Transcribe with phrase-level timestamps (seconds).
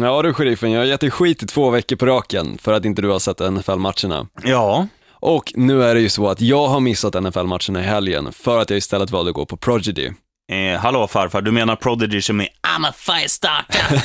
[0.00, 2.84] Ja du sheriffen, jag har gett dig skit i två veckor på raken för att
[2.84, 4.26] inte du har sett NFL-matcherna.
[4.44, 4.86] Ja.
[5.10, 8.70] Och nu är det ju så att jag har missat NFL-matcherna i helgen för att
[8.70, 10.10] jag istället valde att gå på Prodigy.
[10.50, 14.02] Eh, hallå farfar, du menar Prodigy som är I'm a firestarter?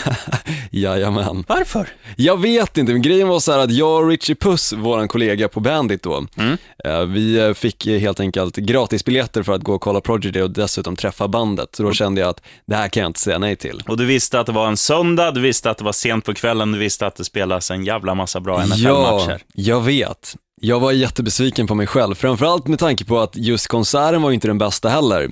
[0.71, 1.43] Jajamän.
[1.47, 1.87] Varför?
[2.17, 5.47] Jag vet inte, men grejen var så här att jag och Richie Puss, våran kollega
[5.47, 6.57] på Bandit då, Mm.
[6.85, 10.49] eh, vi eh, fick eh, helt enkelt gratisbiljetter för att gå och kolla Prodigy och
[10.51, 11.75] dessutom träffa bandet.
[11.75, 13.83] Så då kände jag att det här kan jag inte säga nej till.
[13.87, 16.33] Och du visste att det var en söndag, du visste att det var sent på
[16.33, 19.41] kvällen, du visste att det spelas en jävla massa bra Ja, NFL-matcher.
[19.53, 20.35] jag vet.
[20.61, 24.33] Jag var jättebesviken på mig själv, framförallt med tanke på att just konserten var ju
[24.33, 25.29] inte den bästa heller.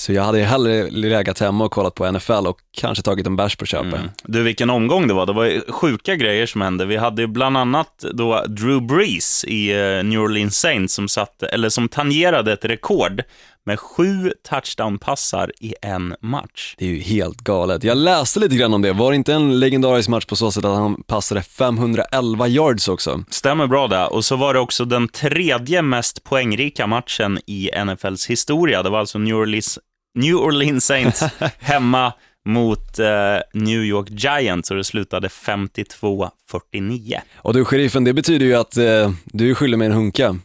[0.00, 3.36] Så jag hade ju hellre legat hemma och kollat på NFL och kanske tagit en
[3.36, 3.94] bärs på köpet.
[3.94, 4.10] Mm.
[4.24, 5.26] Du, vilken omgång det var.
[5.26, 6.86] Det var ju sjuka grejer som hände.
[6.86, 11.46] Vi hade ju bland annat då Drew Brees i eh, New Orleans Saints som, satte,
[11.46, 13.22] eller som tangerade ett rekord
[13.66, 16.74] med sju touchdown-passar i en match.
[16.78, 17.84] Det är ju helt galet.
[17.84, 18.92] Jag läste lite grann om det.
[18.92, 23.24] Var det inte en legendarisk match på så sätt att han passade 511 yards också?
[23.30, 24.06] Stämmer bra det.
[24.06, 28.82] Och så var det också den tredje mest poängrika matchen i NFLs historia.
[28.82, 29.78] Det var alltså New Orleans,
[30.14, 31.22] New Orleans Saints
[31.58, 32.12] hemma
[32.44, 33.06] mot eh,
[33.54, 37.18] New York Giants och det slutade 52-49.
[37.36, 40.36] Och du sheriffen, det betyder ju att eh, du är skyldig mig en hunka.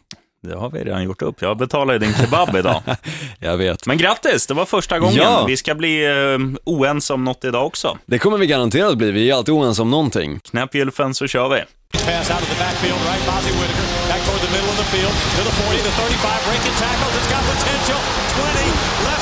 [0.42, 1.42] Det har vi redan gjort upp.
[1.42, 2.82] Jag betalar ju din kebab idag.
[3.40, 3.86] Jag vet.
[3.86, 5.16] Men grattis, det var första gången.
[5.16, 5.44] Ja.
[5.46, 7.98] Vi ska bli eh, oense om något idag också.
[8.06, 10.40] Det kommer vi garanterat bli, vi är alltid oense om någonting.
[10.40, 11.60] Knäpp gylfen så kör vi.
[11.92, 13.26] Pass out of the backfield, right?
[13.26, 16.76] Bozzy Whitaker back toward the middle of the field to the 40, the 35, breaking
[16.84, 17.12] tackles.
[17.18, 18.00] It's got potential.
[18.36, 19.15] 20, left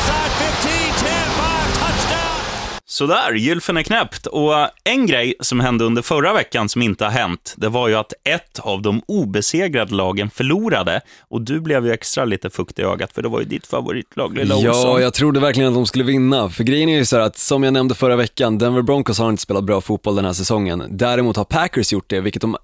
[2.94, 4.26] Sådär, gylfen är knäppt.
[4.26, 4.52] Och
[4.84, 8.12] en grej som hände under förra veckan som inte har hänt, det var ju att
[8.24, 11.00] ett av de obesegrade lagen förlorade.
[11.28, 14.36] Och du blev ju extra lite fukt i ögat, för det var ju ditt favoritlag,
[14.36, 15.02] Lilla Ja, Olsson.
[15.02, 16.50] jag trodde verkligen att de skulle vinna.
[16.50, 19.42] För grejen är ju så att, som jag nämnde förra veckan, Denver Broncos har inte
[19.42, 20.84] spelat bra fotboll den här säsongen.
[20.90, 22.56] Däremot har Packers gjort det, vilket de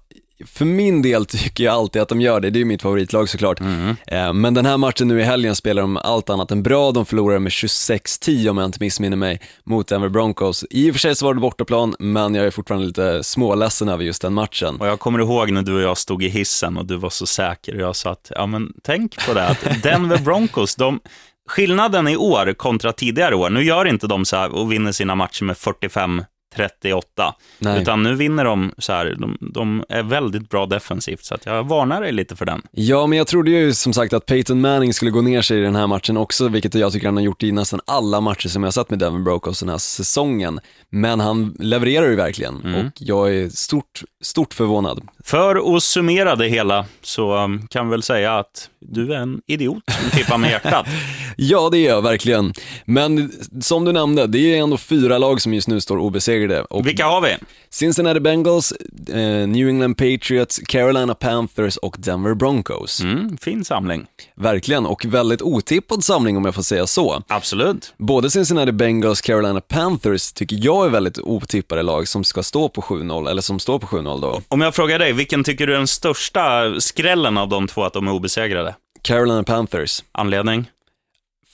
[0.45, 3.29] för min del tycker jag alltid att de gör det, det är ju mitt favoritlag
[3.29, 3.59] såklart.
[4.07, 7.05] Eh, Men den här matchen nu i helgen spelar de allt annat än bra, de
[7.05, 10.65] förlorade med 26-10 om jag inte missminner mig, mot Denver Broncos.
[10.69, 14.03] I och för sig så var det bortaplan, men jag är fortfarande lite småledsen över
[14.03, 14.75] just den matchen.
[14.75, 17.25] Och jag kommer ihåg när du och jag stod i hissen och du var så
[17.27, 20.99] säker och jag sa att, ja men tänk på det, att Denver Broncos, de,
[21.49, 25.15] skillnaden i år kontra tidigare år, nu gör inte de så här och vinner sina
[25.15, 26.23] matcher med 45
[26.55, 27.35] 38.
[27.59, 27.81] Nej.
[27.81, 31.63] Utan nu vinner de så här, de, de är väldigt bra defensivt, så att jag
[31.63, 32.61] varnar dig lite för den.
[32.71, 35.61] Ja, men jag trodde ju som sagt att Peyton Manning skulle gå ner sig i
[35.61, 38.63] den här matchen också, vilket jag tycker han har gjort i nästan alla matcher som
[38.63, 40.59] jag har sett med Denver Broncos den här säsongen.
[40.89, 45.01] Men han levererar ju verkligen och jag är stort, stort förvånad.
[45.23, 49.41] För att summera det hela så um, kan vi väl säga att du är en
[49.47, 50.87] idiot som tippar med hjärtat.
[51.37, 52.53] Ja, det är jag verkligen.
[52.85, 53.31] Men
[53.61, 56.61] som du nämnde, det är ändå fyra lag som just nu står obesegrade.
[56.61, 57.35] Och Vilka har vi?
[57.69, 58.71] Cincinnati Bengals,
[59.09, 59.15] eh,
[59.47, 63.01] New England Patriots, Carolina Panthers och Denver Broncos.
[63.01, 64.05] Mm, fin samling.
[64.35, 67.23] Verkligen, och väldigt otippad samling om jag får säga så.
[67.27, 67.93] Absolut.
[67.97, 72.81] Både Cincinnati Bengals, Carolina Panthers tycker jag är väldigt otippade lag som ska stå på
[72.81, 74.41] 7-0, eller som står på 7-0 då.
[74.47, 77.93] Om jag frågar dig, vilken tycker du är den största skrällen av de två att
[77.93, 78.70] de är obesegrade?
[79.01, 80.03] Carolina Panthers.
[80.11, 80.71] Anledning?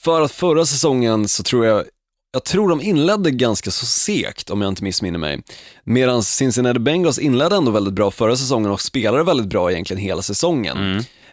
[0.04, 1.84] För att förra säsongen så tror jag,
[2.32, 5.42] jag tror de inledde ganska så segt om jag inte missminner mig.
[5.84, 10.22] Medan Cincinnati Bengals inledde ändå väldigt bra förra säsongen och spelade väldigt bra egentligen hela
[10.22, 10.76] säsongen.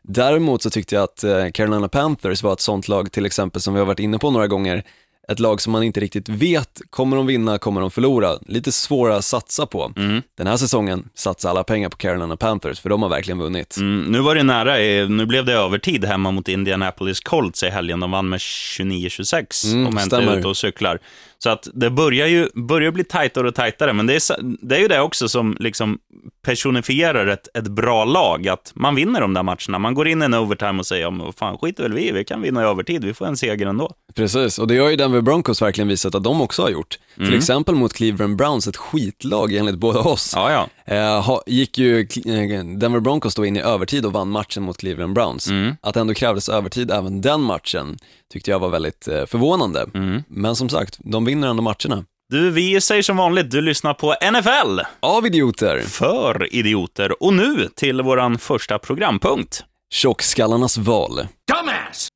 [0.04, 3.74] Däremot så tyckte jag att eh, Carolina Panthers var ett sånt lag till exempel som
[3.74, 4.84] vi har varit inne på några gånger.
[5.28, 8.38] Ett lag som man inte riktigt vet, kommer de vinna, kommer de förlora?
[8.46, 9.92] Lite svåra att satsa på.
[10.38, 13.78] Den här säsongen satsar alla pengar på Carolina Panthers för de har verkligen vunnit.
[13.78, 14.74] Mm, nu var det nära,
[15.08, 18.00] nu blev det övertid hemma mot Indianapolis Colts i helgen.
[18.00, 21.00] De vann med 29-26, Mm, om jag inte är ute och cyklar.
[21.38, 24.38] Så att det börjar ju börjar bli tajtare och tajtare, men det är,
[24.68, 26.00] det är ju det också som liksom
[26.46, 29.80] personifierar ett, ett bra lag, att man vinner de där matcherna.
[29.80, 32.26] Man går in i en overtime och säger, ja, men fan, skiter väl vi vi
[32.26, 33.92] kan vinna i övertid, vi får en seger ändå.
[34.16, 37.00] Precis, och det har ju Denver Broncos verkligen visat att de också har gjort.
[37.16, 40.34] Till exempel mot Cleveland Browns, ett skitlag enligt båda oss.
[40.36, 40.94] Ja, ja.
[40.96, 45.14] Eh, gick ju eh, Denver Broncos då in i övertid och vann matchen mot Cleveland
[45.14, 45.50] Browns.
[45.82, 47.98] Att det ändå krävdes övertid även den matchen
[48.34, 49.86] tyckte jag var väldigt eh, förvånande.
[50.28, 52.06] Men som sagt, de vinner ändå matcherna.
[52.30, 57.24] Du, vi säger som vanligt, du lyssnar på NFL Av idioter, för idioter.
[57.24, 59.64] Och nu till våran första programpunkt.
[59.94, 61.28] tjockskallarnas val.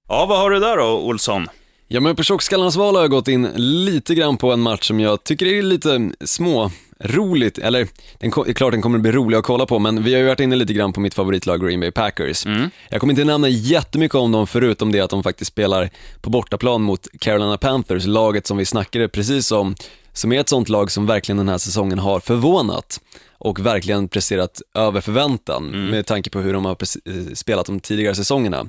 [0.09, 1.47] Ja, vad har du där då, Olsson?
[1.87, 4.99] Ja men på tjockskallarnas val har jag gått in lite grann på en match som
[4.99, 6.71] jag tycker är lite små
[7.03, 7.87] roligt, eller
[8.19, 10.21] den, det är klart den kommer att bli rolig att kolla på, men vi har
[10.21, 12.45] ju varit inne lite grann på mitt favoritlag Green Bay Packers.
[12.89, 15.89] Jag kommer inte nämna jättemycket om dem förutom det att de faktiskt spelar
[16.21, 19.75] på bortaplan mot Carolina Panthers, laget som vi snackade precis om
[20.13, 22.99] som är ett sånt lag som verkligen den här säsongen har förvånat
[23.37, 25.85] och verkligen presterat över förväntan Mm.
[25.85, 26.71] med tanke på hur de har
[27.05, 28.65] eh, spelat de tidigare säsongerna.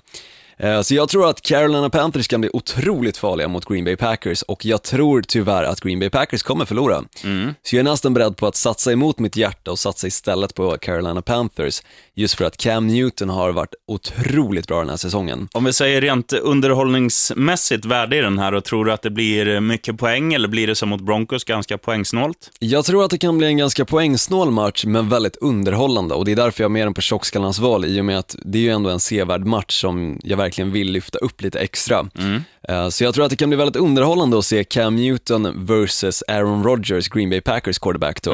[0.62, 4.42] Eh, Så jag tror att Carolina Panthers kan bli otroligt farliga mot Green Bay Packers
[4.42, 7.04] och jag tror tyvärr att Green Bay Packers kommer förlora.
[7.24, 7.54] Mm.
[7.62, 10.76] Så jag är nästan beredd på att satsa emot mitt hjärta och satsa istället på
[10.80, 11.82] Carolina Panthers
[12.14, 15.48] just för att Cam Newton har varit otroligt bra den här säsongen.
[15.52, 19.60] Om vi säger rent underhållningsmässigt värde i den här, och tror du att det blir
[19.60, 22.50] mycket poäng, eller blir det som mot Broncos, ganska poängsnålt?
[22.58, 26.32] Jag tror att det kan bli en ganska poängsnål match, men väldigt underhållande och det
[26.32, 28.62] är därför jag har med den på tjockskallarnas val i och med att det är
[28.62, 32.06] ju ändå en sevärd match som jag verkligen vill lyfta upp lite extra.
[32.68, 36.22] Eh, Så jag tror att det kan bli väldigt underhållande att se Cam Newton versus
[36.28, 38.32] Aaron Rodgers, Green Bay Packers quarterback då.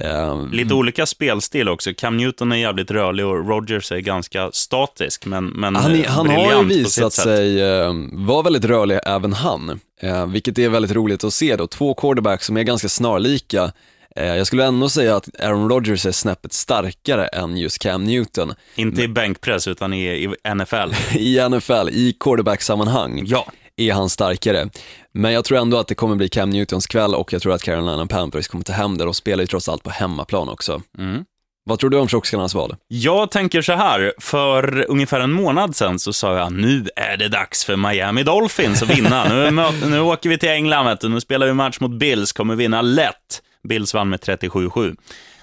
[0.00, 1.90] Eh, Lite olika spelstil också.
[1.96, 6.10] Cam Newton är jävligt rörlig och Rogers är ganska statisk, men, men Han, är, eh,
[6.10, 10.92] han har ju visat sig eh, vara väldigt rörlig även han, eh, vilket är väldigt
[10.92, 11.66] roligt att se då.
[11.66, 13.72] Två quarterbacks som är ganska snarlika.
[14.20, 18.54] Eh, jag skulle ändå säga att Aaron Rodgers är snäppet starkare än just Cam Newton
[18.74, 20.94] Inte i bänkpress, utan i, i NFL.
[21.18, 23.22] i NFL, i quarterback-sammanhang.
[23.26, 23.46] Ja.
[23.76, 24.68] är han starkare.
[25.12, 27.62] Men jag tror ändå att det kommer bli Cam Newtons kväll och jag tror att
[27.62, 29.04] Carolina Panthers kommer ta hem det.
[29.04, 30.82] De spelar ju trots allt på hemmaplan också.
[30.98, 31.24] Mm.
[31.66, 32.76] Vad tror du om tjockskallarnas val?
[32.88, 37.28] Jag tänker så här, för ungefär en månad sedan så sa jag nu är det
[37.28, 39.28] dags för Miami Dolphins att vinna.
[39.28, 39.50] Nu,
[39.86, 41.08] nu åker vi till England, vet du.
[41.08, 43.42] nu spelar vi match mot Bills, kommer vinna lätt.
[43.68, 44.96] Bills vann med 37-7.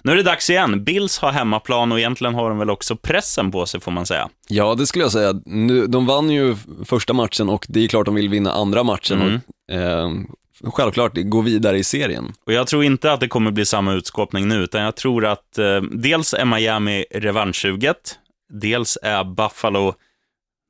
[0.03, 0.83] Nu är det dags igen.
[0.83, 4.29] Bills har hemmaplan och egentligen har de väl också pressen på sig, får man säga.
[4.47, 5.41] Ja, det skulle jag säga.
[5.45, 9.21] Nu, de vann ju första matchen och det är klart de vill vinna andra matchen
[9.21, 9.39] Mm.
[9.69, 12.33] och eh, självklart gå vidare i serien.
[12.45, 15.57] Och jag tror inte att det kommer bli samma utskåpning nu, utan jag tror att
[15.57, 18.15] eh, dels är Miami revanschsuget,
[18.53, 19.93] dels är Buffalo,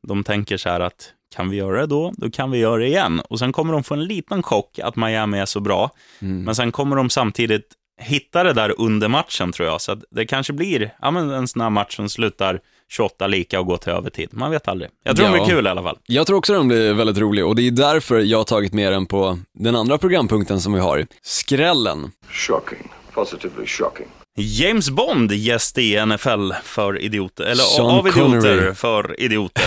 [0.08, 2.88] de tänker så här att kan vi göra det då, då kan vi göra det
[2.88, 3.20] igen.
[3.30, 5.90] Och sen kommer de få en liten chock att Miami är så bra,
[6.20, 7.66] men sen kommer de samtidigt
[8.02, 9.82] hitta det där under matchen tror jag.
[9.82, 13.60] Så att det kanske blir ja, men en sån här match som slutar 28 lika
[13.60, 14.30] och går till övertid.
[14.32, 14.90] Man vet aldrig.
[15.04, 15.44] Jag tror det Ja.
[15.46, 15.98] blir kul i alla fall.
[16.06, 18.94] Jag tror också den blir väldigt rolig och det är därför jag har tagit med
[18.94, 22.12] den på den andra programpunkten som vi har, skrällen.
[22.30, 22.92] Shocking.
[23.14, 24.08] Positively shocking.
[24.38, 28.74] James Bond gäst i NFL för idioter, eller Sean av idioter Connery.
[28.74, 29.64] för idioter.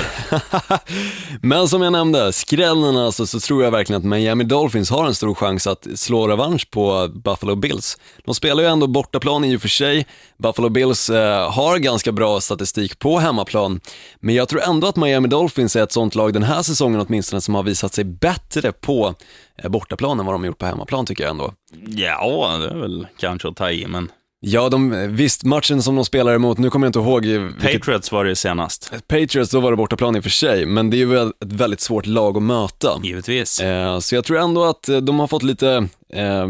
[1.43, 5.15] Men som jag nämnde, skrällen alltså, så tror jag verkligen att Miami Dolphins har en
[5.15, 7.99] stor chans att slå revansch på Buffalo Bills.
[8.25, 10.07] De spelar ju ändå bortaplan i och för sig,
[10.39, 13.81] Buffalo Bills eh, har ganska bra statistik på hemmaplan,
[14.21, 17.41] men jag tror ändå att Miami Dolphins är ett sånt lag den här säsongen åtminstone
[17.41, 19.15] som har visat sig bättre på
[19.63, 21.53] eh, bortaplan än vad de gjort på hemmaplan tycker jag ändå.
[21.87, 24.11] Ja, det är väl kanske att ta i, men
[24.47, 28.13] Ja, de, visst matchen som de spelar emot, nu kommer jag inte ihåg vilket Patriots
[28.13, 28.93] var det senast.
[29.09, 31.81] Patriots, då var det bortaplan i och för sig, men det är ju ett väldigt
[31.81, 33.01] svårt lag att möta.
[33.03, 33.61] Givetvis.
[33.61, 36.47] Eh, så jag tror ändå att eh, de har fått lite eh,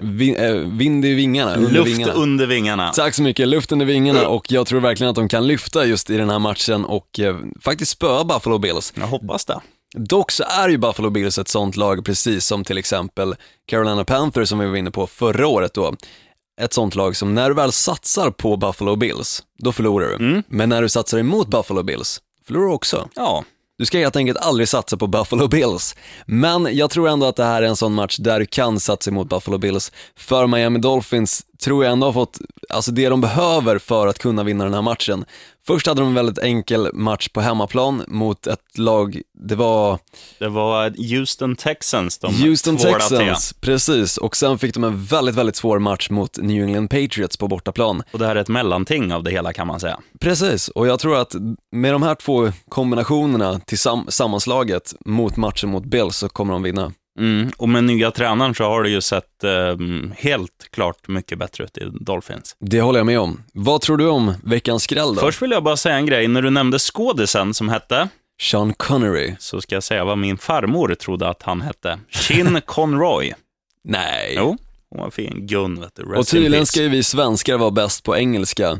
[0.00, 2.12] vin, eh, vind i vingarna, under Luft vingarna.
[2.12, 2.92] under vingarna.
[2.92, 6.10] Tack så mycket, luft under vingarna och jag tror verkligen att de kan lyfta just
[6.10, 8.92] i den här matchen och eh, faktiskt spöa Buffalo Bills.
[8.96, 9.60] Jag hoppas det.
[9.94, 13.34] Dock så är ju Buffalo Bills ett sånt lag, precis som till exempel
[13.68, 15.94] Carolina Panthers som vi var inne på förra året då.
[16.60, 20.14] Ett sånt lag som när du väl satsar på Buffalo Bills, då förlorar du.
[20.14, 20.42] Mm.
[20.48, 23.08] Men när du satsar emot Buffalo Bills, förlorar du också.
[23.14, 23.44] Ja,
[23.78, 25.94] Du ska helt enkelt aldrig satsa på Buffalo Bills.
[26.26, 29.10] Men jag tror ändå att det här är en sån match där du kan satsa
[29.10, 29.92] mot Buffalo Bills.
[30.16, 32.38] För Miami Dolphins tror jag ändå har fått,
[32.68, 35.24] alltså det de behöver för att kunna vinna den här matchen.
[35.66, 39.98] Först hade de en väldigt enkel match på hemmaplan mot ett lag, det var
[40.38, 44.16] det var Houston Texans de Houston Texans, precis.
[44.16, 48.02] Och sen fick de en väldigt, väldigt svår match mot New England Patriots på bortaplan.
[48.12, 50.00] Och det här är ett mellanting av det hela kan man säga.
[50.20, 51.34] Precis, och jag tror att
[51.72, 56.62] med de här två kombinationerna till sam- sammanslaget mot matchen mot Bills så kommer de
[56.62, 56.92] vinna.
[57.18, 57.50] Mm.
[57.56, 59.76] Och med nya tränaren så har det ju sett eh,
[60.16, 62.56] helt klart mycket bättre ut i Dolphins.
[62.60, 63.42] Det håller jag med om.
[63.54, 65.20] Vad tror du om veckans skräll då?
[65.20, 66.28] Först vill jag bara säga en grej.
[66.28, 68.08] När du nämnde skådisen som hette,
[68.42, 69.34] Sean Connery.
[69.38, 71.98] så ska jag säga vad min farmor trodde att han hette.
[72.10, 73.32] Shin Conroy.
[73.84, 74.34] Nej.
[74.36, 74.56] Jo,
[74.90, 75.46] hon var fin.
[75.46, 76.02] Gun, vet du.
[76.02, 78.78] Rest och tydligen ska ju vi svenskar vara bäst på engelska.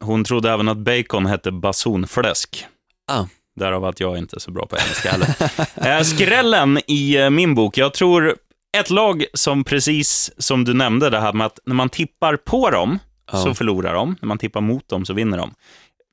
[0.00, 2.66] Hon trodde även att bacon hette basonfläsk.
[3.08, 3.24] Ah.
[3.56, 5.28] Därav att jag inte är så bra på engelska heller.
[5.98, 8.36] eh, skrällen i eh, min bok, jag tror
[8.78, 12.70] ett lag som precis som du nämnde, det här med att när man tippar på
[12.70, 12.98] dem
[13.32, 13.38] Ja.
[13.38, 15.54] så förlorar de, när man tippar mot dem så vinner de.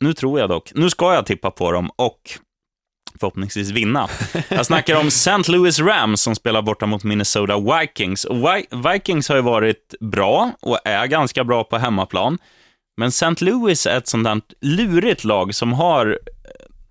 [0.03, 2.19] Nu tror jag dock, nu ska jag tippa på dem och
[3.19, 4.09] förhoppningsvis vinna.
[4.49, 5.51] Jag snackar om St.
[5.51, 8.25] Louis Rams som spelar borta mot Minnesota Vikings.
[8.25, 12.37] Och Vi- Vikings har ju varit bra och är ganska bra på hemmaplan.
[12.97, 13.35] Men St.
[13.45, 16.19] Louis är ett sånt där lurigt lag som har,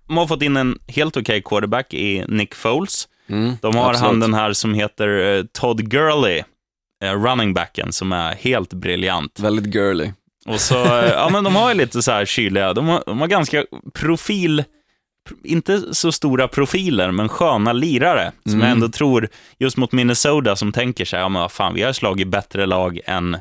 [0.07, 3.07] de har fått in en helt okej quarterback i Nick Foles.
[3.29, 4.07] Mm, De har absolut.
[4.07, 6.43] han den här som heter eh, Todd Gurley.
[7.03, 9.39] eh, running backen som är helt briljant.
[9.39, 10.11] Väldigt girly.
[10.45, 13.19] Och så, eh, ja men de har ju lite så här kyliga, de har, de
[13.19, 14.63] har ganska profil,
[15.43, 18.31] inte så stora profiler, men sköna lirare.
[18.49, 19.27] Som jag ändå tror,
[19.59, 22.99] just mot Minnesota, som tänker sig, ja men vad fan, vi har slagit bättre lag
[23.05, 23.37] än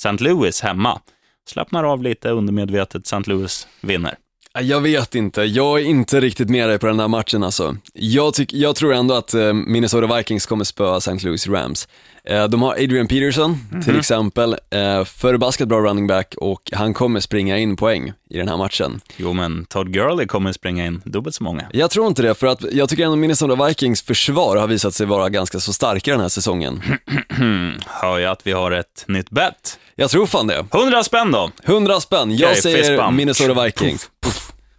[0.00, 0.24] St.
[0.24, 1.00] Louis hemma.
[1.48, 3.30] Slappnar av lite undermedvetet, St.
[3.30, 4.14] Louis vinner.
[4.60, 7.76] Jag vet inte, jag är inte riktigt med dig på den här matchen alltså.
[7.94, 11.18] Jag, tyck, jag tror ändå att eh, Minnesota Vikings kommer spöa St.
[11.26, 11.88] Louis Rams.
[12.24, 17.20] Eh, de har Adrian Peterson till exempel, eh, förbaskat bra running back och han kommer
[17.20, 19.00] springa in poäng i den här matchen.
[19.16, 21.66] Jo, men Todd Gurley kommer springa in dubbelt så många.
[21.72, 25.06] Jag tror inte det, för att jag tycker ändå Minnesota Vikings försvar har visat sig
[25.06, 26.82] vara ganska så starka den här säsongen.
[27.86, 29.78] Hör jag att vi har ett nytt bet.
[29.98, 30.64] Jag tror fan det.
[30.74, 31.50] 100 spänn då.
[31.64, 33.10] 100 spänn, jag Okej, säger.
[33.10, 34.10] Minnesota Vikings.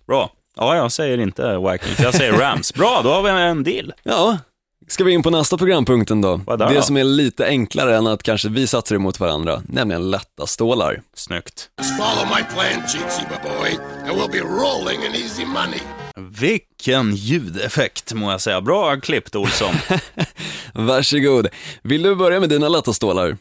[0.08, 0.32] Bra.
[0.56, 2.74] Ja, jag säger inte Vikings, jag säger Rams.
[2.74, 3.94] Bra, då har vi en deal.
[4.04, 4.38] Ja,
[4.88, 6.42] ska vi in på nästa programpunkten då?
[6.46, 6.82] Vad där det då?
[6.82, 11.02] som är lite enklare än att kanske vi satsar emot varandra, nämligen lätta stålar.
[11.14, 11.70] Snyggt.
[11.82, 15.80] Just follow my plan, Cheatsy boy, and we'll be rolling in easy money.
[16.40, 18.62] Vilken ljudeffekt, må jag säga.
[18.62, 19.76] Bra klippt, Olsson.
[20.74, 21.48] Varsågod.
[21.82, 23.38] Vill du börja med dina lätta stålar?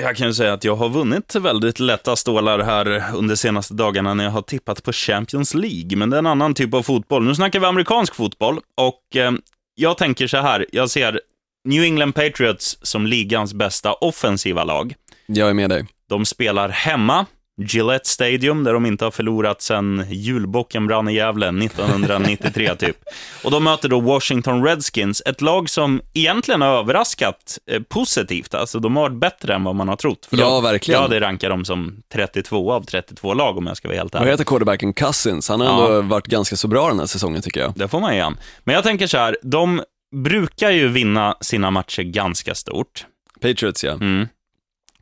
[0.00, 4.14] Jag kan ju säga att jag har vunnit väldigt lätta stålar här under senaste dagarna
[4.14, 7.24] när jag har tippat på Champions League, men det är en annan typ av fotboll.
[7.24, 9.32] Nu snackar vi amerikansk fotboll och eh,
[9.74, 11.20] jag tänker så här, jag ser
[11.64, 14.94] New England Patriots som ligans bästa offensiva lag.
[15.26, 15.86] Jag är med dig.
[16.08, 17.26] De spelar hemma,
[17.60, 22.96] Gillette Stadium, där de inte har förlorat sedan julbocken brann i Gävle 1993 typ.
[23.44, 28.54] Och de möter då Washington Redskins, ett lag som egentligen har överraskat eh, positivt.
[28.54, 30.26] Alltså de har varit bättre än vad man har trott.
[30.30, 30.96] För Ja, de- verkligen.
[31.00, 34.22] Jag hade rankat dem som 32 av 32 lag om jag ska vara helt Vad
[34.22, 34.32] ärlig.
[34.32, 35.48] heter quarterbacken Cousins?
[35.48, 35.86] Han har Ja.
[35.86, 37.72] ändå varit ganska så bra den här säsongen tycker jag.
[37.76, 38.36] Det får man igen.
[38.64, 39.82] Men jag tänker så här, de
[40.16, 43.06] brukar ju vinna sina matcher ganska stort.
[43.40, 43.92] Patriots ja.
[43.92, 44.28] Mm.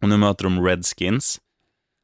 [0.03, 1.39] Och nu möter de Redskins.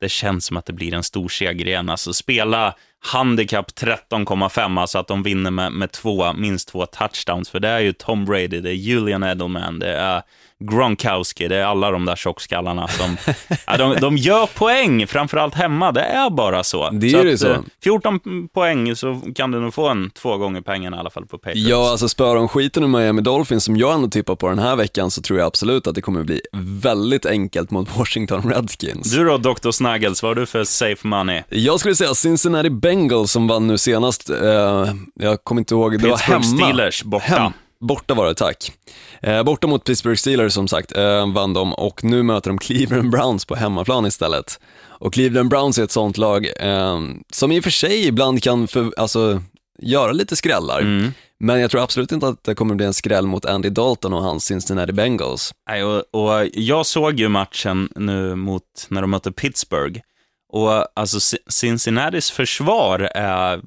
[0.03, 1.89] Det känns som att det blir en stor seger igen.
[1.89, 7.51] Alltså spela handikapp 13,5, alltså att de vinner med, med två, minst två touchdowns.
[7.51, 10.23] För det är ju Tom Brady, det är Julian Edelman, det är
[10.71, 13.17] Gronkowski, det är alla de där tjockskallarna som...
[13.67, 15.93] ja, de, de gör poäng, framförallt hemma.
[15.93, 16.91] Det är bara så.
[16.91, 17.51] Det är ju att, så.
[17.51, 21.27] eh, 14 poäng så kan du nog få en två gånger pengarna i alla fall
[21.27, 21.69] på Patriots.
[21.69, 24.77] Ja, alltså spöar de skiten ur Miami Dolphins som jag ändå tippar på den här
[24.77, 26.41] veckan så tror jag absolut att det kommer bli
[26.83, 29.13] väldigt enkelt mot Washington Redskins.
[29.13, 29.71] Du då, Dr.
[29.71, 31.43] Snuggles, vad har du för safe money?
[31.49, 32.92] Jag skulle säga Cincinnati Bengals
[33.27, 36.43] som vann nu senast, eh, jag kommer inte ihåg, det var hemma.
[36.43, 37.25] Steelers borta.
[37.25, 38.73] Hem, borta var det, tack.
[39.23, 43.11] Eh, borta mot Pittsburgh Steelers som sagt, eh, vann de och nu möter de Cleveland
[43.11, 44.61] Browns på hemmaplan istället.
[44.85, 47.01] Och Cleveland Browns är ett sånt lag eh,
[47.33, 49.43] som i och för sig ibland kan för, alltså,
[49.83, 50.81] göra lite skrällar.
[50.81, 51.13] Mm.
[51.41, 54.23] Men jag tror absolut inte att det kommer bli en skräll mot Andy Dalton och
[54.23, 55.55] hans Cincinnati Bengals.
[55.69, 60.01] Nej, och, och jag såg ju matchen nu mot, när de mötte Pittsburgh.
[60.53, 63.61] Och alltså Cincinnatis försvar är,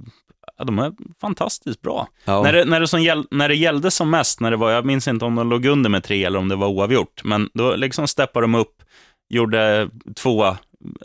[0.58, 2.08] ja, de är fantastiskt bra.
[2.26, 2.44] Ja.
[2.44, 4.86] När, det, när, det som gäll, när det gällde som mest, när det var, jag
[4.86, 7.76] minns inte om de låg under med tre eller om det var oavgjort, men då
[7.76, 8.84] liksom steppade de upp,
[9.30, 10.56] gjorde två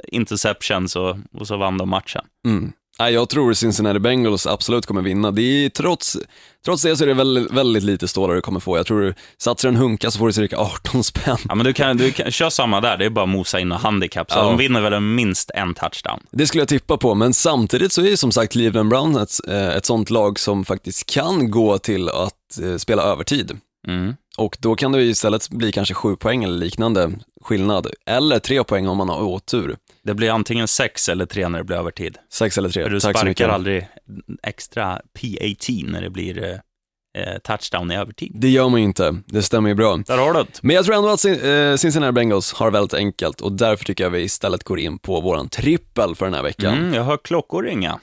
[0.05, 2.25] interceptions och, och så vann de matchen.
[2.47, 2.73] Mm.
[3.09, 5.31] Jag tror Cincinnati Bengals absolut kommer vinna.
[5.31, 6.17] Det är, trots,
[6.65, 8.77] trots det så är det väldigt, väldigt lite stålar du kommer få.
[8.77, 11.37] Jag tror satsar en hunka så får du cirka 18 spänn.
[11.49, 13.73] Ja, men du kan, du kan köra samma där, det är bara att mosa in
[13.73, 14.43] och handikapp, så Ja.
[14.43, 16.21] de vinner väl minst en touchdown.
[16.31, 19.49] Det skulle jag tippa på, men samtidigt så är ju som sagt Cleveland Browns ett,
[19.51, 23.59] eh, ett sånt lag som faktiskt kan gå till att eh, spela övertid.
[23.89, 24.15] Mm.
[24.39, 27.11] Och då kan det istället bli kanske sju poäng eller liknande
[27.45, 27.87] skillnad.
[28.07, 29.77] Eller tre poäng om man har otur.
[30.05, 32.19] Det blir antingen sex eller tre när det blir övertid.
[32.33, 32.83] Sex eller tre.
[32.83, 33.89] För du Tack sparkar aldrig
[34.43, 36.59] extra PAT när det blir eh,
[37.23, 38.33] eh, touchdown i övertid.
[38.35, 39.97] Det gör man ju inte, det stämmer ju bra.
[39.97, 40.47] Där har du det.
[40.63, 44.11] Men jag tror ändå att eh, Cincinnati Bengals har väldigt enkelt och därför tycker jag
[44.11, 46.75] vi istället går in på våran trippel för den här veckan.
[46.75, 48.01] Mm, jag hör klockor ringa.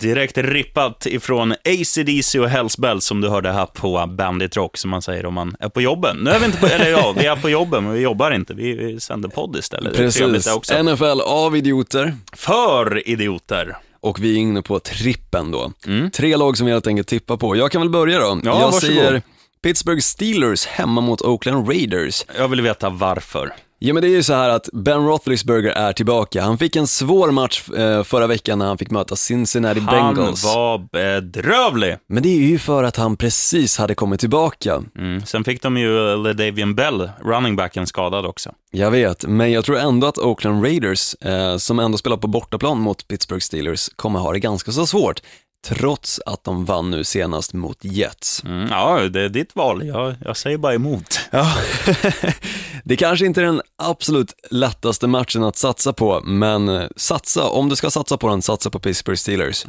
[0.00, 4.90] Direkt rippat ifrån ACDC och Hells Bells som du hörde här på Bandit Rock, som
[4.90, 6.16] man säger om man är på jobben.
[6.16, 8.54] Nu är vi inte på, eller ja, vi är på jobben, men vi jobbar inte.
[8.54, 9.96] Vi, vi sänder podd istället.
[9.96, 10.72] Precis.
[10.82, 13.76] NFL av idioter För idioter.
[14.00, 15.72] och vi är inne på trippen då.
[16.12, 17.56] Tre lag som vi helt enkelt tippar på.
[17.56, 18.30] Jag kan väl börja då.
[18.32, 18.42] Mm.
[18.44, 18.80] Ja, jag varsågod.
[18.80, 19.22] säger
[19.62, 22.24] Pittsburgh Steelers hemma mot Oakland Raiders.
[22.38, 23.52] Jag vill veta varför.
[23.82, 26.42] Ja men det är ju så här att Ben Roethlisberger är tillbaka.
[26.42, 30.44] Han fick en svår match eh, förra veckan när han fick möta Cincinnati Han Bengals.
[30.44, 31.96] var bedrövlig.
[32.06, 34.82] Men det är ju för att han precis hade kommit tillbaka.
[34.98, 35.26] Mm.
[35.26, 38.52] Sen fick de ju LeDavian Bell, running backen, skadad också.
[38.70, 42.80] Jag vet, men jag tror ändå att Oakland Raiders, eh, som ändå spelar på bortaplan
[42.80, 45.20] mot Pittsburgh Steelers, kommer ha det ganska så svårt.
[45.68, 48.44] trots att de vann nu senast mot Jets.
[48.44, 49.86] Mm, ja, det är ditt val.
[49.86, 51.20] Jag, jag säger bara emot.
[51.30, 51.52] Ja,
[52.90, 57.68] det kanske inte är den absolut lättaste matchen att satsa på, men eh, satsa, om
[57.68, 59.64] du ska satsa på den, satsa på Pittsburgh Steelers.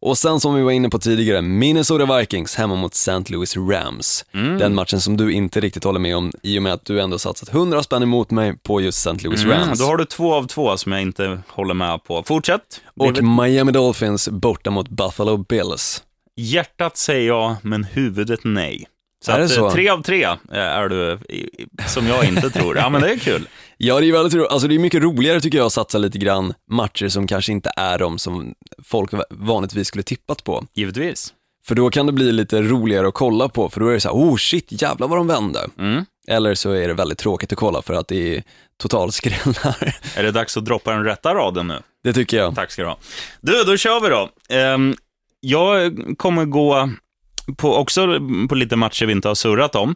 [0.00, 3.22] Och sen som vi var inne på tidigare, Minnesota Vikings hemma mot St.
[3.32, 4.24] Louis Rams.
[4.32, 7.18] Den matchen som du inte riktigt håller med om i och med att du ändå
[7.18, 9.24] satsat 100 spänn emot mig på just St.
[9.28, 9.78] Louis Mm, Rams.
[9.78, 12.22] då har du två av två som jag inte håller med på.
[12.26, 12.80] Fortsätt.
[13.00, 16.02] Och Miami Dolphins borta mot Buffalo Bills.
[16.36, 18.86] Hjärtat säger ja, men huvudet nej.
[19.24, 19.70] Så Är det eh, så?
[19.70, 21.18] tre av tre eh, är du,
[21.86, 22.76] som jag inte tror.
[22.76, 23.48] Ja, men det är kul.
[23.76, 24.50] Ja, det är väldigt roligt.
[24.50, 27.70] Alltså det är mycket roligare tycker jag att satsa lite grann matcher som kanske inte
[27.76, 28.54] är de som
[28.84, 30.66] folk vanligtvis skulle tippat på.
[30.74, 31.32] Givetvis.
[31.66, 34.08] För då kan det bli lite roligare att kolla på, för då är det så
[34.08, 35.68] här, oh shit, jävlar vad de vände.
[35.78, 36.04] Mm.
[36.28, 38.42] Eller så är det väldigt tråkigt att kolla för att det är
[38.76, 39.96] totalskrällar.
[40.16, 41.78] Är det dags att droppa den rätta raden nu?
[42.04, 42.54] Det tycker jag.
[42.54, 42.98] Tack ska du ha.
[43.40, 44.30] Du, då kör vi då.
[44.48, 44.94] Ehm,
[45.40, 46.90] jag kommer gå
[47.56, 49.94] på, också på lite matcher vi inte har surrat om.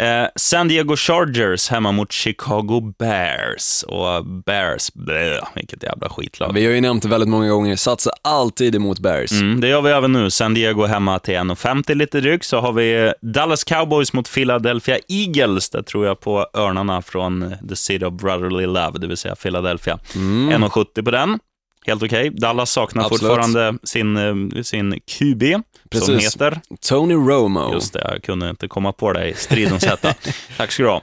[0.00, 3.82] Eh, San Diego Chargers hemma mot Chicago Bears.
[3.82, 6.52] Och Bears, blö, vilket jävla skitlag.
[6.54, 9.32] Vi har ju nämnt det väldigt många gånger, satsa alltid emot Bears.
[9.32, 10.30] Mm, det gör vi även nu.
[10.30, 12.44] San Diego hemma till 1,50 lite drygt.
[12.46, 15.70] Så har vi Dallas Cowboys mot Philadelphia Eagles.
[15.70, 19.98] Där tror jag på örnarna från The City of Brotherly Love, det vill säga Philadelphia.
[20.14, 21.38] 1,70 på den.
[21.86, 22.30] Helt okej.
[22.30, 23.20] Dallas saknar Absolut.
[23.20, 24.16] fortfarande sin,
[24.56, 26.24] eh, sin QB, som Precis.
[26.34, 26.60] heter...
[26.88, 27.72] Tony Romo.
[27.74, 30.14] Just det, jag kunde inte komma på det i stridens hetta.
[30.56, 31.02] Tack ska du ha.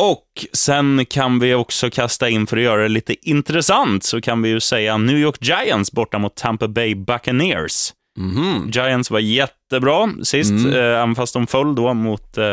[0.00, 4.42] Och sen kan vi också kasta in, för att göra det lite intressant, så kan
[4.42, 7.92] vi ju säga New York Giants borta mot Tampa Bay Buccaneers.
[8.18, 8.70] Mhm.
[8.74, 10.72] Giants var jättebra sist, Mm.
[10.74, 12.44] eh, även fast de föll då mot eh,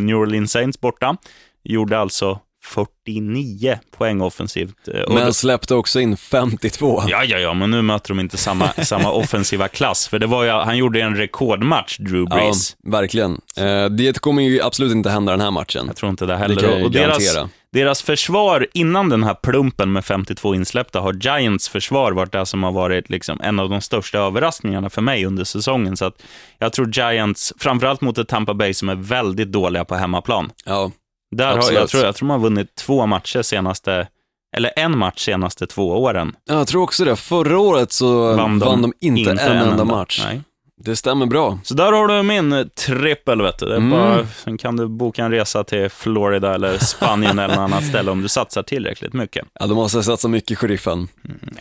[0.00, 1.16] New Orleans Saints borta.
[1.64, 4.88] Gjorde alltså 49 poäng offensivt.
[4.94, 7.02] eh, Men släppte också in 52.
[7.08, 10.08] Ja, ja, ja, men nu möter de inte samma, samma offensiva klass.
[10.08, 12.76] För det var ju, han gjorde en rekordmatch, Drew Ja, Brees.
[12.86, 13.40] verkligen.
[13.56, 15.84] Eh, det kommer ju absolut inte hända den här matchen.
[15.86, 16.56] Jag tror inte det Det heller.
[16.60, 17.36] kan jag och deras,
[17.72, 22.62] deras försvar innan den här plumpen med 52 insläppta har Giants försvar varit det som
[22.62, 25.96] har varit liksom en av de största överraskningarna för mig under säsongen.
[25.96, 26.22] Så att
[26.58, 30.50] jag tror Giants, framförallt mot ett Tampa Bay som är väldigt dåliga på hemmaplan.
[30.64, 30.90] Ja,
[31.36, 34.08] Där har, jag, tror, jag tror de har vunnit två matcher senaste,
[34.56, 36.36] eller en match senaste två åren.
[36.48, 37.16] jag tror också det.
[37.16, 40.20] Förra året så vann de, inte, en, enda match.
[40.24, 40.42] Nej.
[40.84, 41.58] Det stämmer bra.
[41.64, 43.66] Så där har du min trippel, vet du.
[43.66, 43.90] Det Mm.
[43.90, 48.10] bara, sen kan du boka en resa till Florida eller Spanien eller något annat ställe
[48.10, 49.46] om du satsar tillräckligt mycket.
[49.60, 51.08] Ja, de måste satsa mycket, sheriffen.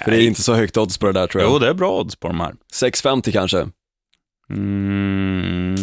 [0.03, 1.51] För det är inte så högt odds på det där tror jag.
[1.51, 2.53] Jo, det är bra odds på de här.
[2.73, 3.67] 6,50 kanske.
[4.49, 5.75] Mm,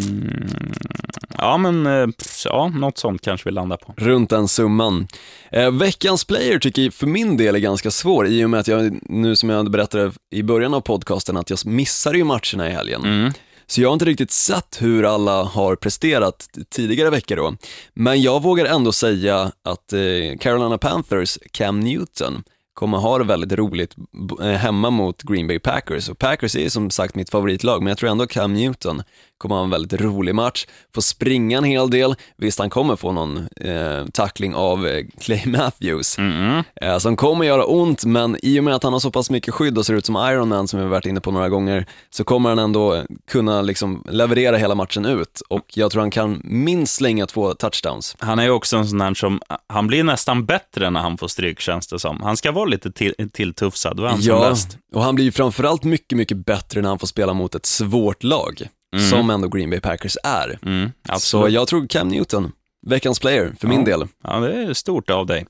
[1.39, 2.07] ja, men eh,
[2.45, 3.95] ja, något sånt kanske vi landar på.
[3.97, 5.07] Runt den summan.
[5.51, 8.69] Eh, veckans player tycker jag för min del är ganska svår i och med att
[8.69, 12.73] jag, nu som jag berättade i början av podcasten, att jag missade ju matcherna i
[12.73, 13.05] helgen.
[13.05, 13.33] Mm.
[13.67, 17.57] Så jag har inte riktigt sett hur alla har presterat tidigare veckor då.
[17.95, 22.43] Men jag vågar ändå säga att eh, Carolina Panthers, Cam Newton,
[22.75, 23.95] kommer ha det väldigt roligt
[24.43, 26.09] eh, hemma mot Green Bay Packers.
[26.09, 29.03] Och Packers är som sagt mitt favoritlag, men jag tror ändå Cam Newton
[29.39, 33.13] kommer ha en väldigt rolig match, få springa en hel del, visst han kommer få
[33.13, 36.63] någon eh, tackling av eh, Clay Matthews, Mm.
[36.81, 39.55] eh, som kommer göra ont, men i och med att han har så pass mycket
[39.55, 41.87] skydd och ser ut som Iron Man som vi har varit inne på några gånger,
[42.11, 46.41] så kommer han ändå kunna liksom leverera hela matchen ut och jag tror han kan
[46.45, 48.17] minst slänga två touchdowns.
[48.19, 51.29] Han är ju också en sån där som, han blir nästan bättre när han får
[51.29, 52.21] stryk känns det som.
[52.23, 54.79] Han ska vara lite till, tilltufsad, är han som Ja, bäst.
[54.95, 58.23] och han blir ju framförallt mycket, mycket bättre när han får spela mot ett svårt
[58.23, 58.69] lag,
[59.11, 60.59] som ändå Green Bay Packers är.
[60.63, 62.53] Mm, Så jag tror Cam Newton,
[62.87, 64.07] veckans player, för min del.
[64.25, 65.47] Ja, det är stort av dig.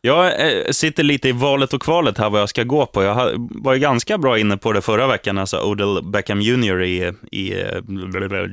[0.00, 3.02] Jag eh, sitter lite i valet och kvalet här vad jag ska gå på.
[3.02, 6.82] Jag var ju ganska bra inne på det förra veckan, alltså Odell Beckham Jr.
[6.82, 7.78] i, i eh,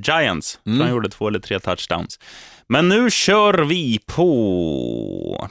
[0.04, 0.60] Giants.
[0.66, 0.82] Mm.
[0.82, 2.20] Han gjorde två eller tre touchdowns.
[2.72, 5.48] Men nu kör vi på...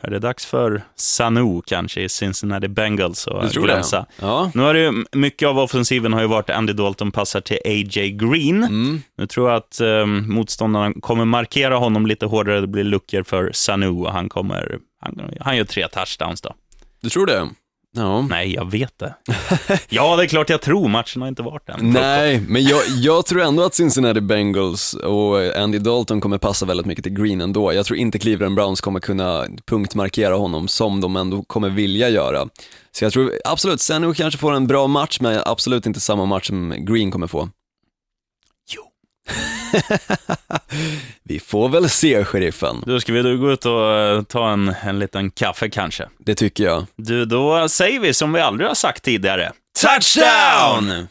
[0.00, 4.06] Är det dags för Sanu kanske i Cincinnati Bengals tror glänsa?
[4.20, 4.50] Ja.
[4.54, 8.10] Nu har det ju, mycket av offensiven har ju varit Andy Dalton passar till A.J.
[8.10, 8.64] Green.
[8.64, 9.02] Mm.
[9.18, 12.60] Nu tror jag att eh, motståndarna kommer markera honom lite hårdare.
[12.60, 14.78] Det blir luckor för Sanu och han kommer...
[15.00, 16.54] Han, han gör tre touchdowns då.
[17.00, 17.48] Du tror det?
[17.96, 18.20] Ja.
[18.22, 19.14] Nej, jag vet det.
[19.88, 20.88] ja, det är klart jag tror.
[20.88, 21.90] Matchen har inte varit än.
[21.90, 26.86] Nej, men jag, jag tror ändå att Cincinnati Bengals och Andy Dalton kommer passa väldigt
[26.86, 27.72] mycket till Green ändå.
[27.72, 32.48] Jag tror inte Cleveland Browns kommer kunna punktmarkera honom som de ändå kommer vilja göra.
[32.92, 36.46] Så jag tror absolut, Sanu kanske får en bra match, men absolut inte samma match
[36.46, 37.48] som Green kommer få.
[41.22, 42.82] Vi får väl se, sheriffen.
[42.86, 46.08] Då ska vi då gå ut och eh, ta en, en liten kaffe kanske.
[46.18, 46.86] Det tycker jag.
[46.96, 49.52] Du, då säger vi som vi aldrig har sagt tidigare.
[49.82, 51.08] Touchdown!